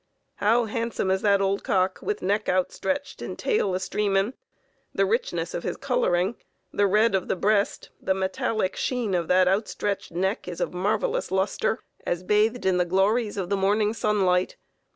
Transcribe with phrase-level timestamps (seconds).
[0.37, 4.33] How handsome is that old cock with neck outstretched and tail a streamin',
[4.95, 6.37] the richness of his coloring,
[6.73, 11.29] the red of the breast, the metallic sheen of that outstretched neck is of marvelous
[11.29, 14.55] luster as bathed in the glories of the morning sunlight.